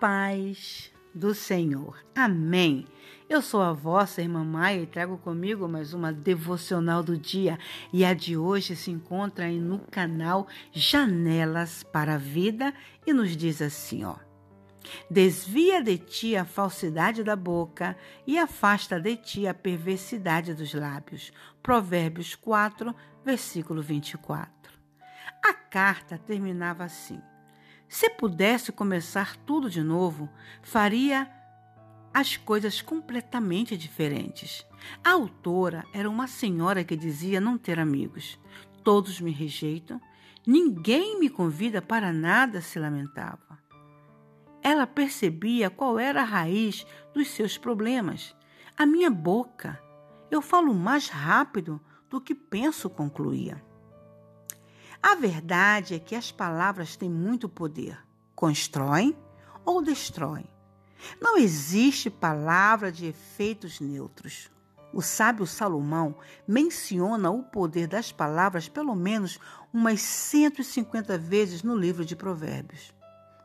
[0.00, 2.04] paz do Senhor.
[2.14, 2.86] Amém.
[3.28, 7.58] Eu sou a vossa irmã Maia e trago comigo mais uma devocional do dia.
[7.92, 12.74] E a de hoje se encontra aí no canal Janelas para a Vida
[13.06, 14.16] e nos diz assim, ó.
[15.10, 21.32] Desvia de ti a falsidade da boca e afasta de ti a perversidade dos lábios.
[21.62, 24.52] Provérbios 4, versículo 24.
[25.42, 27.20] A carta terminava assim:
[27.88, 30.28] se pudesse começar tudo de novo,
[30.62, 31.30] faria
[32.12, 34.64] as coisas completamente diferentes.
[35.02, 38.38] A autora era uma senhora que dizia não ter amigos.
[38.82, 40.00] Todos me rejeitam,
[40.46, 43.58] ninguém me convida para nada, se lamentava.
[44.62, 48.34] Ela percebia qual era a raiz dos seus problemas.
[48.76, 49.80] A minha boca.
[50.30, 53.62] Eu falo mais rápido do que penso, concluía.
[55.06, 57.98] A verdade é que as palavras têm muito poder.
[58.34, 59.14] Constroem
[59.62, 60.48] ou destroem.
[61.20, 64.50] Não existe palavra de efeitos neutros.
[64.94, 66.16] O sábio Salomão
[66.48, 69.38] menciona o poder das palavras pelo menos
[69.74, 72.94] umas 150 vezes no livro de Provérbios,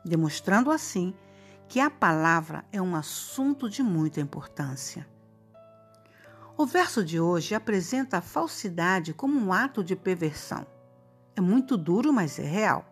[0.02, 1.12] demonstrando assim
[1.68, 5.06] que a palavra é um assunto de muita importância.
[6.56, 10.66] O verso de hoje apresenta a falsidade como um ato de perversão.
[11.36, 12.84] É muito duro, mas é real.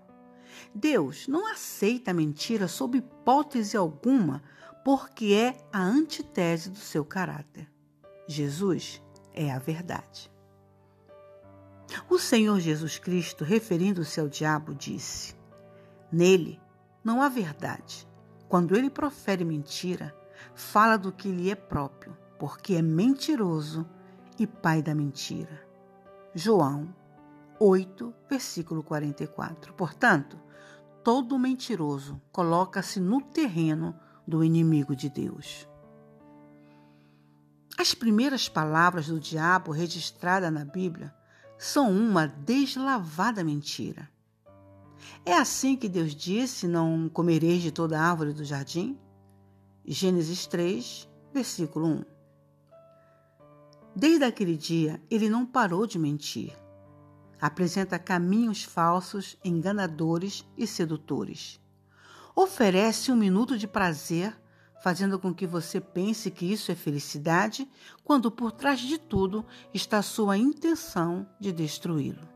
[0.75, 4.43] Deus não aceita mentira sob hipótese alguma,
[4.85, 7.69] porque é a antítese do seu caráter.
[8.27, 9.03] Jesus
[9.35, 10.31] é a verdade.
[12.09, 15.35] O Senhor Jesus Cristo, referindo-se ao diabo, disse:
[16.13, 16.61] Nele
[17.03, 18.07] não há verdade.
[18.49, 20.15] Quando ele profere mentira,
[20.55, 23.87] fala do que lhe é próprio, porque é mentiroso
[24.39, 25.67] e pai da mentira.
[26.35, 26.95] João
[27.61, 29.75] 8, versículo 44.
[29.75, 30.39] Portanto,
[31.03, 35.69] todo mentiroso coloca-se no terreno do inimigo de Deus.
[37.77, 41.15] As primeiras palavras do diabo registradas na Bíblia
[41.57, 44.09] são uma deslavada mentira.
[45.25, 48.99] É assim que Deus disse: Não comereis de toda árvore do jardim?
[49.85, 52.05] Gênesis 3, versículo 1.
[53.97, 56.57] Desde aquele dia, ele não parou de mentir
[57.41, 61.61] apresenta caminhos falsos, enganadores e sedutores.
[62.35, 64.37] Oferece um minuto de prazer,
[64.83, 67.69] fazendo com que você pense que isso é felicidade,
[68.05, 69.45] quando por trás de tudo
[69.75, 72.29] está a sua intenção de destruí-lo.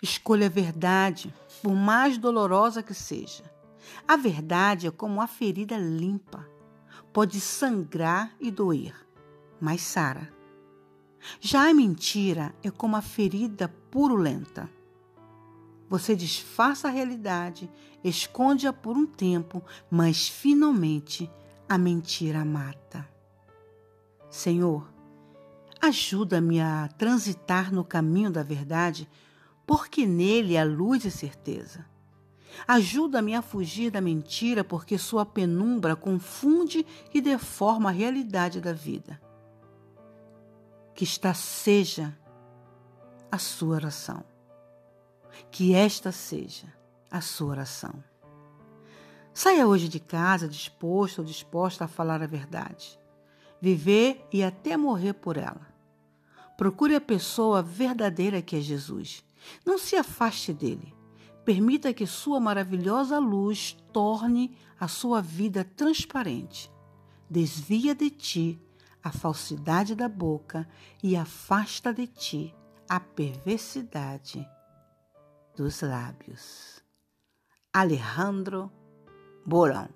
[0.00, 3.44] Escolha a verdade, por mais dolorosa que seja.
[4.06, 6.46] A verdade é como uma ferida limpa.
[7.12, 8.94] Pode sangrar e doer,
[9.60, 10.41] mas sara.
[11.40, 14.68] Já a mentira é como a ferida purulenta.
[15.88, 17.70] Você disfarça a realidade,
[18.02, 21.30] esconde-a por um tempo, mas finalmente
[21.68, 23.08] a mentira mata.
[24.30, 24.90] Senhor,
[25.80, 29.08] ajuda-me a transitar no caminho da verdade,
[29.66, 31.84] porque nele há luz e certeza.
[32.66, 39.20] Ajuda-me a fugir da mentira, porque sua penumbra confunde e deforma a realidade da vida
[40.94, 42.16] que esta seja
[43.30, 44.24] a sua oração.
[45.50, 46.66] Que esta seja
[47.10, 48.02] a sua oração.
[49.34, 52.98] Saia hoje de casa disposto ou disposta a falar a verdade,
[53.60, 55.72] viver e até morrer por ela.
[56.56, 59.24] Procure a pessoa verdadeira que é Jesus.
[59.64, 60.94] Não se afaste dele.
[61.44, 66.70] Permita que sua maravilhosa luz torne a sua vida transparente.
[67.28, 68.60] Desvia de ti
[69.02, 70.68] a falsidade da boca
[71.02, 72.54] e afasta de ti
[72.88, 74.46] a perversidade
[75.56, 76.82] dos lábios.
[77.72, 78.70] Alejandro
[79.44, 79.88] Borão.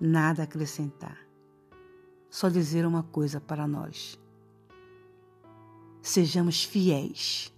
[0.00, 1.18] Nada a acrescentar.
[2.28, 4.18] Só dizer uma coisa para nós.
[6.02, 7.52] Sejamos fiéis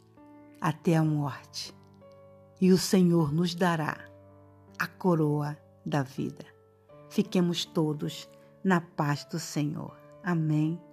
[0.60, 1.75] até a morte,
[2.60, 4.09] e o Senhor nos dará
[4.78, 6.45] a coroa da vida.
[7.09, 8.28] Fiquemos todos
[8.65, 9.97] na paz do Senhor.
[10.22, 10.87] Amém